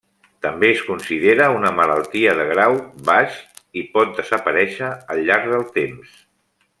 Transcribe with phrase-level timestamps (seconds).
[0.43, 2.79] També es considera una malaltia de grau
[3.11, 3.37] baix
[3.83, 6.17] i pot desaparèixer al llarg del temps.